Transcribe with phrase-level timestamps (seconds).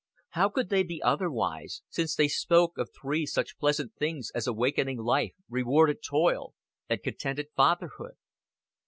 [0.29, 4.97] How could they be otherwise; since they spoke of three such pleasant things as awakening
[4.97, 6.55] life, rewarded toil,
[6.89, 8.15] and contented fatherhood?